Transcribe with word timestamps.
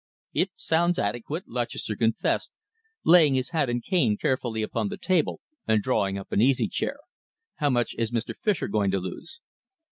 "It 0.33 0.49
sounds 0.55 0.97
adequate," 0.97 1.47
Lutchester 1.47 1.95
confessed, 1.95 2.49
laying 3.05 3.35
his 3.35 3.49
hat 3.51 3.69
and 3.69 3.83
cane 3.83 4.17
carefully 4.17 4.63
upon 4.63 4.89
the 4.89 4.97
table 4.97 5.41
and 5.67 5.83
drawing 5.83 6.17
up 6.17 6.31
an 6.31 6.41
easy 6.41 6.67
chair. 6.67 6.97
"How 7.57 7.69
much 7.69 7.93
is 7.99 8.09
Mr. 8.11 8.35
Fischer 8.35 8.67
going 8.67 8.89
to 8.89 8.99
lose?" 8.99 9.41